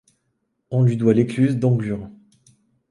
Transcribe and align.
On 0.71 0.81
lui 0.81 0.97
doit 0.97 1.13
l'écluse 1.13 1.57
d'Anglure. 1.57 2.09